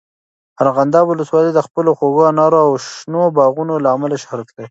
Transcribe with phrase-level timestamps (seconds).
[0.63, 4.59] ارغنداب ولسوالۍ د خپلو خوږو انارو او شنو باغونو له امله شهرت لري.